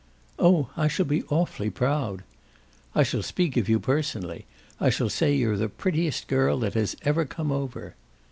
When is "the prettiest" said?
5.57-6.25